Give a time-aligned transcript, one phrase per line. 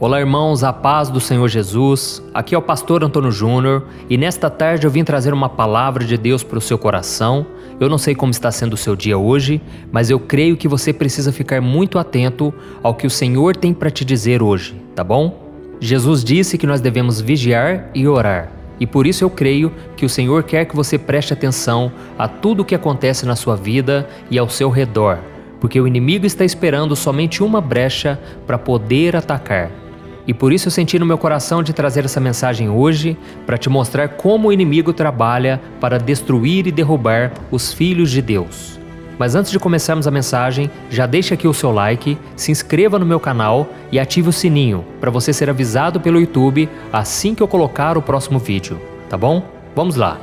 [0.00, 2.22] Olá, irmãos, a paz do Senhor Jesus.
[2.32, 6.16] Aqui é o pastor Antônio Júnior e nesta tarde eu vim trazer uma palavra de
[6.16, 7.44] Deus para o seu coração.
[7.80, 10.92] Eu não sei como está sendo o seu dia hoje, mas eu creio que você
[10.92, 15.50] precisa ficar muito atento ao que o Senhor tem para te dizer hoje, tá bom?
[15.80, 18.52] Jesus disse que nós devemos vigiar e orar.
[18.78, 22.60] E por isso eu creio que o Senhor quer que você preste atenção a tudo
[22.60, 25.18] o que acontece na sua vida e ao seu redor,
[25.60, 29.87] porque o inimigo está esperando somente uma brecha para poder atacar.
[30.28, 33.70] E por isso eu senti no meu coração de trazer essa mensagem hoje para te
[33.70, 38.78] mostrar como o inimigo trabalha para destruir e derrubar os filhos de Deus.
[39.18, 43.06] Mas antes de começarmos a mensagem, já deixa aqui o seu like, se inscreva no
[43.06, 47.48] meu canal e ative o sininho para você ser avisado pelo YouTube assim que eu
[47.48, 49.42] colocar o próximo vídeo, tá bom?
[49.74, 50.20] Vamos lá.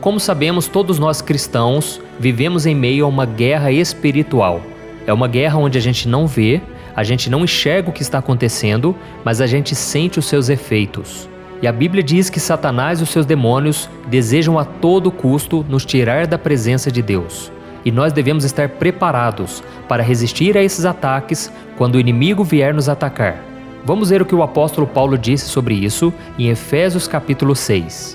[0.00, 4.60] Como sabemos, todos nós cristãos vivemos em meio a uma guerra espiritual.
[5.06, 6.62] É uma guerra onde a gente não vê,
[7.00, 11.30] a gente não enxerga o que está acontecendo, mas a gente sente os seus efeitos.
[11.62, 15.86] E a Bíblia diz que Satanás e os seus demônios desejam a todo custo nos
[15.86, 17.50] tirar da presença de Deus.
[17.86, 22.86] E nós devemos estar preparados para resistir a esses ataques quando o inimigo vier nos
[22.86, 23.42] atacar.
[23.82, 28.14] Vamos ver o que o apóstolo Paulo disse sobre isso em Efésios capítulo 6.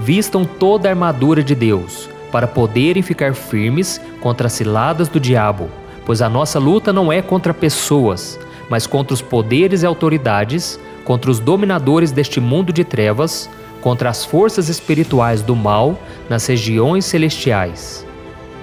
[0.00, 5.70] Vistam toda a armadura de Deus, para poderem ficar firmes contra as ciladas do diabo
[6.08, 11.30] pois a nossa luta não é contra pessoas, mas contra os poderes e autoridades, contra
[11.30, 13.46] os dominadores deste mundo de trevas,
[13.82, 18.06] contra as forças espirituais do mal nas regiões celestiais.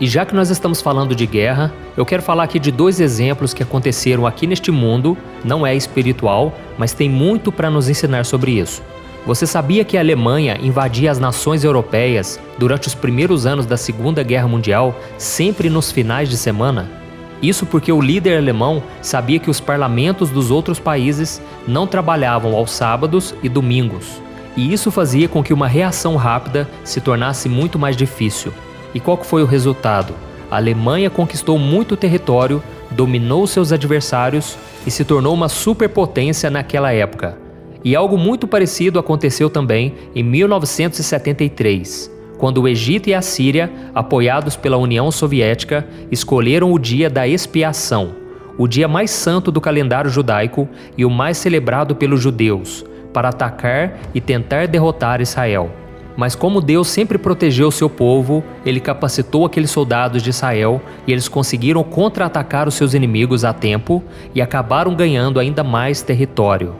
[0.02, 3.54] E já que nós estamos falando de guerra, eu quero falar aqui de dois exemplos
[3.54, 8.54] que aconteceram aqui neste mundo, não é espiritual, mas tem muito para nos ensinar sobre
[8.54, 8.82] isso.
[9.24, 14.24] Você sabia que a Alemanha invadia as nações europeias durante os primeiros anos da Segunda
[14.24, 17.05] Guerra Mundial, sempre nos finais de semana?
[17.48, 22.72] Isso porque o líder alemão sabia que os parlamentos dos outros países não trabalhavam aos
[22.72, 24.20] sábados e domingos,
[24.58, 28.52] e isso fazia com que uma reação rápida se tornasse muito mais difícil.
[28.96, 30.16] E qual foi o resultado?
[30.50, 37.38] A Alemanha conquistou muito território, dominou seus adversários e se tornou uma superpotência naquela época.
[37.84, 44.56] E algo muito parecido aconteceu também em 1973 quando o Egito e a Síria, apoiados
[44.56, 48.16] pela União Soviética, escolheram o dia da expiação,
[48.57, 53.97] o dia mais santo do calendário judaico e o mais celebrado pelos judeus, para atacar
[54.13, 55.72] e tentar derrotar Israel.
[56.18, 61.28] Mas como Deus sempre protegeu seu povo, ele capacitou aqueles soldados de Israel e eles
[61.28, 64.01] conseguiram contra-atacar os seus inimigos a tempo
[64.34, 66.74] e acabaram ganhando ainda mais território.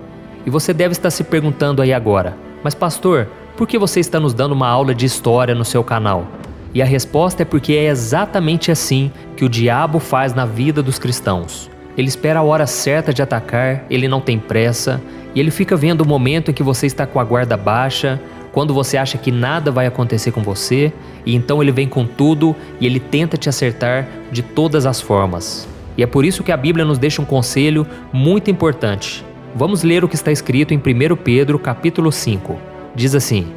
[0.46, 4.34] E você deve estar se perguntando aí agora: "Mas pastor, por que você está nos
[4.34, 6.28] dando uma aula de história no seu canal?
[6.74, 11.00] E a resposta é porque é exatamente assim que o diabo faz na vida dos
[11.00, 11.72] cristãos.
[11.98, 15.02] Ele espera a hora certa de atacar, ele não tem pressa,
[15.34, 18.20] e ele fica vendo o momento em que você está com a guarda baixa,
[18.52, 20.92] quando você acha que nada vai acontecer com você,
[21.26, 25.66] e então ele vem com tudo e ele tenta te acertar de todas as formas.
[25.98, 29.24] E é por isso que a Bíblia nos deixa um conselho muito importante.
[29.56, 33.48] Vamos ler o que está escrito em 1 Pedro, capítulo 5 diz assim: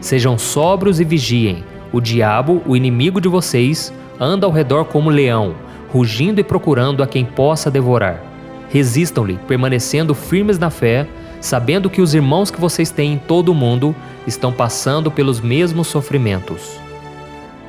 [0.00, 1.64] Sejam sóbrios e vigiem.
[1.92, 5.54] O diabo, o inimigo de vocês, anda ao redor como leão,
[5.92, 8.20] rugindo e procurando a quem possa devorar.
[8.68, 11.06] Resistam-lhe, permanecendo firmes na fé,
[11.40, 13.94] sabendo que os irmãos que vocês têm em todo o mundo
[14.26, 16.80] estão passando pelos mesmos sofrimentos.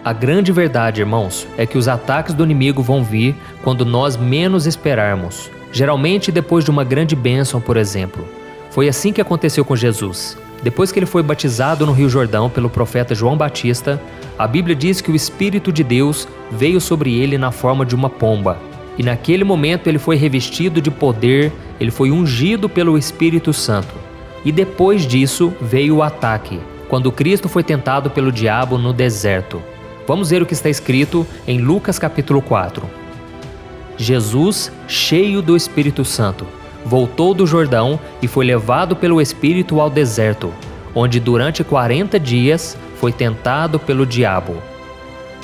[0.04, 4.66] A grande verdade, irmãos, é que os ataques do inimigo vão vir quando nós menos
[4.66, 8.26] esperarmos, geralmente depois de uma grande bênção, por exemplo.
[8.72, 10.38] Foi assim que aconteceu com Jesus.
[10.64, 14.02] Depois que ele foi batizado no Rio Jordão pelo profeta João Batista,
[14.38, 18.10] a Bíblia diz que o Espírito de Deus veio sobre ele na forma de uma
[18.10, 18.58] pomba.
[18.98, 23.94] E naquele momento ele foi revestido de poder, ele foi ungido pelo Espírito Santo.
[24.44, 29.62] E depois disso veio o ataque, quando Cristo foi tentado pelo diabo no deserto.
[30.08, 32.88] Vamos ver o que está escrito em Lucas capítulo 4.
[33.98, 36.46] Jesus, cheio do Espírito Santo,
[36.86, 40.54] voltou do Jordão e foi levado pelo Espírito ao deserto,
[40.94, 44.56] onde durante 40 dias foi tentado pelo diabo.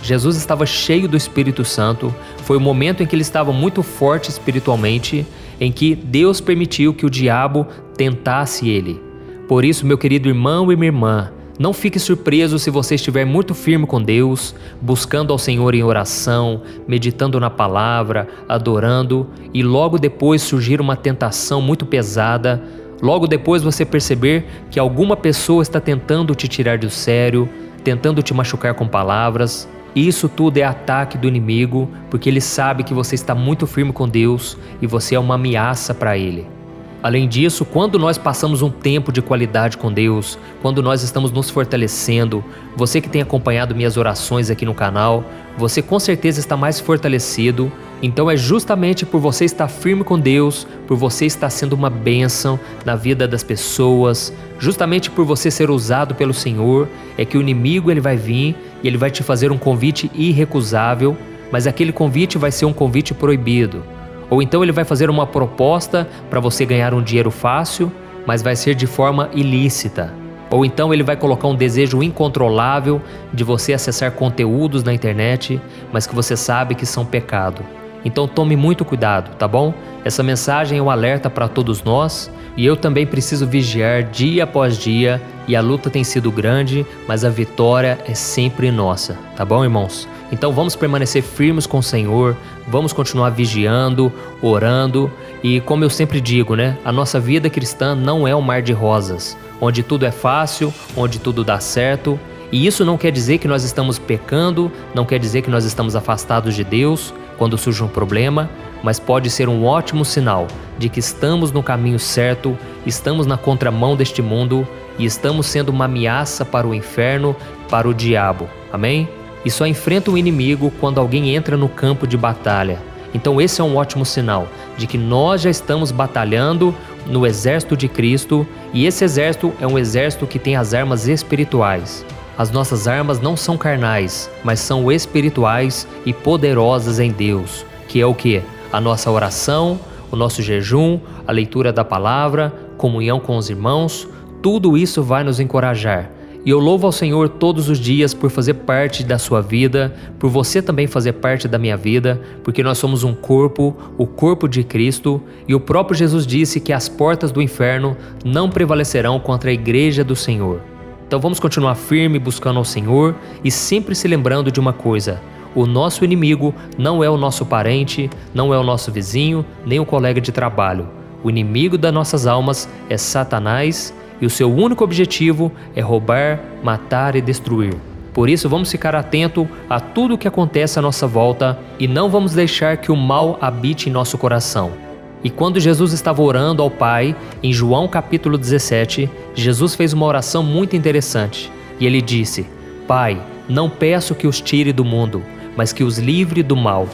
[0.03, 4.29] Jesus estava cheio do Espírito Santo, foi o momento em que ele estava muito forte
[4.29, 5.25] espiritualmente,
[5.59, 8.99] em que Deus permitiu que o diabo tentasse ele.
[9.47, 13.53] Por isso, meu querido irmão e minha irmã, não fique surpreso se você estiver muito
[13.53, 20.41] firme com Deus, buscando ao Senhor em oração, meditando na palavra, adorando e logo depois
[20.41, 22.63] surgir uma tentação muito pesada.
[23.01, 27.49] Logo depois você perceber que alguma pessoa está tentando te tirar do sério,
[27.83, 29.67] tentando te machucar com palavras.
[29.95, 34.07] Isso tudo é ataque do inimigo, porque ele sabe que você está muito firme com
[34.07, 36.60] Deus e você é uma ameaça para ele.
[37.03, 41.49] Além disso, quando nós passamos um tempo de qualidade com Deus, quando nós estamos nos
[41.49, 42.43] fortalecendo,
[42.75, 45.23] você que tem acompanhado minhas orações aqui no canal,
[45.57, 47.71] você com certeza está mais fortalecido.
[48.03, 52.59] Então é justamente por você estar firme com Deus, por você estar sendo uma bênção
[52.85, 56.87] na vida das pessoas, justamente por você ser usado pelo Senhor,
[57.17, 61.17] é que o inimigo ele vai vir e ele vai te fazer um convite irrecusável,
[61.51, 63.83] mas aquele convite vai ser um convite proibido.
[64.31, 67.91] Ou então ele vai fazer uma proposta para você ganhar um dinheiro fácil,
[68.25, 70.13] mas vai ser de forma ilícita.
[70.49, 73.01] Ou então ele vai colocar um desejo incontrolável
[73.33, 75.61] de você acessar conteúdos na internet,
[75.91, 77.61] mas que você sabe que são pecado.
[78.03, 79.73] Então tome muito cuidado, tá bom?
[80.03, 84.77] Essa mensagem é um alerta para todos nós e eu também preciso vigiar dia após
[84.77, 89.63] dia e a luta tem sido grande, mas a vitória é sempre nossa, tá bom,
[89.63, 90.07] irmãos?
[90.31, 92.37] Então vamos permanecer firmes com o Senhor,
[92.67, 94.11] vamos continuar vigiando,
[94.41, 95.11] orando
[95.43, 98.71] e, como eu sempre digo, né, a nossa vida cristã não é um mar de
[98.71, 102.19] rosas, onde tudo é fácil, onde tudo dá certo.
[102.51, 105.95] E isso não quer dizer que nós estamos pecando, não quer dizer que nós estamos
[105.95, 108.49] afastados de Deus quando surge um problema,
[108.83, 110.47] mas pode ser um ótimo sinal
[110.77, 114.67] de que estamos no caminho certo, estamos na contramão deste mundo
[114.97, 117.35] e estamos sendo uma ameaça para o inferno,
[117.69, 118.49] para o diabo.
[118.71, 119.07] Amém?
[119.43, 122.79] e só enfrenta o inimigo quando alguém entra no campo de batalha.
[123.13, 124.47] Então, esse é um ótimo sinal
[124.77, 126.73] de que nós já estamos batalhando
[127.05, 132.05] no exército de Cristo e esse exército é um exército que tem as armas espirituais.
[132.37, 138.05] As nossas armas não são carnais, mas são espirituais e poderosas em Deus, que é
[138.05, 138.41] o que?
[138.71, 139.79] A nossa oração,
[140.09, 144.07] o nosso jejum, a leitura da palavra, comunhão com os irmãos,
[144.41, 146.09] tudo isso vai nos encorajar
[146.43, 150.29] e eu louvo ao Senhor todos os dias por fazer parte da sua vida, por
[150.29, 154.63] você também fazer parte da minha vida, porque nós somos um corpo, o corpo de
[154.63, 157.95] Cristo, e o próprio Jesus disse que as portas do inferno
[158.25, 160.61] não prevalecerão contra a igreja do Senhor.
[161.11, 163.13] Então vamos continuar firme buscando ao Senhor
[163.43, 165.21] e sempre se lembrando de uma coisa:
[165.53, 169.85] o nosso inimigo não é o nosso parente, não é o nosso vizinho, nem o
[169.85, 170.87] colega de trabalho.
[171.21, 177.13] O inimigo das nossas almas é Satanás e o seu único objetivo é roubar, matar
[177.17, 177.75] e destruir.
[178.13, 182.09] Por isso, vamos ficar atento a tudo o que acontece à nossa volta e não
[182.09, 184.90] vamos deixar que o mal habite em nosso coração.
[185.23, 190.41] E quando Jesus estava orando ao Pai, em João capítulo 17, Jesus fez uma oração
[190.41, 191.51] muito interessante.
[191.79, 192.47] E ele disse:
[192.87, 195.21] Pai, não peço que os tire do mundo,
[195.55, 196.87] mas que os livre do mal.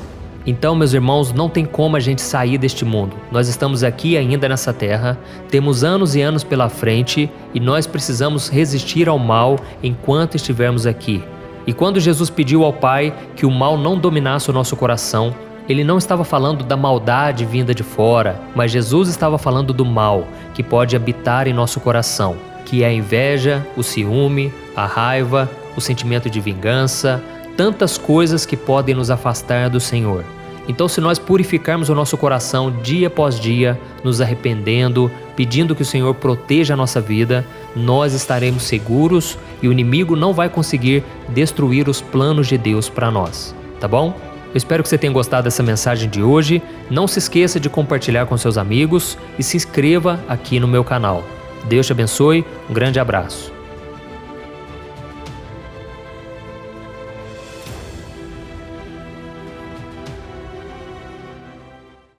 [0.45, 3.17] Então, meus irmãos, não tem como a gente sair deste mundo.
[3.29, 5.19] Nós estamos aqui ainda nessa terra,
[5.49, 11.21] temos anos e anos pela frente e nós precisamos resistir ao mal enquanto estivermos aqui.
[11.65, 15.35] E quando Jesus pediu ao Pai que o mal não dominasse o nosso coração,
[15.67, 20.27] ele não estava falando da maldade vinda de fora, mas Jesus estava falando do mal
[20.53, 25.81] que pode habitar em nosso coração, que é a inveja, o ciúme, a raiva, o
[25.81, 27.21] sentimento de vingança,
[27.55, 30.23] tantas coisas que podem nos afastar do Senhor.
[30.67, 35.85] Então, se nós purificarmos o nosso coração dia após dia, nos arrependendo, pedindo que o
[35.85, 41.87] Senhor proteja a nossa vida, nós estaremos seguros e o inimigo não vai conseguir destruir
[41.87, 44.13] os planos de Deus para nós, tá bom?
[44.49, 46.61] Eu espero que você tenha gostado dessa mensagem de hoje.
[46.89, 51.23] Não se esqueça de compartilhar com seus amigos e se inscreva aqui no meu canal.
[51.65, 53.56] Deus te abençoe, um grande abraço.